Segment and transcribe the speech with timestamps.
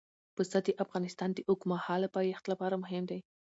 [0.35, 3.19] پسه د افغانستان د اوږدمهاله پایښت لپاره مهم دی.